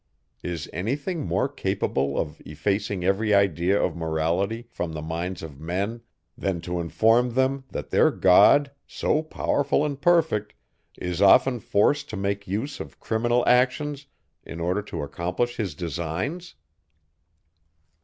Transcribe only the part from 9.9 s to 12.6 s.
perfect, is often forced to make